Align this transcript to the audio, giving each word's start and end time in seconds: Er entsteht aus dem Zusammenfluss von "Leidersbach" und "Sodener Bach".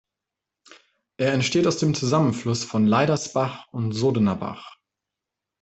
Er 1.17 1.31
entsteht 1.33 1.67
aus 1.67 1.77
dem 1.77 1.93
Zusammenfluss 1.93 2.63
von 2.63 2.87
"Leidersbach" 2.87 3.67
und 3.71 3.91
"Sodener 3.91 4.35
Bach". 4.35 4.77